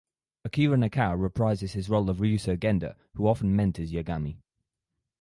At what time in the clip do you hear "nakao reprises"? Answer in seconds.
0.77-1.73